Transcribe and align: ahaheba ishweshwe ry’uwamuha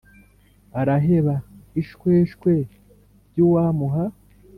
ahaheba 0.79 1.35
ishweshwe 1.81 2.51
ry’uwamuha 3.29 4.03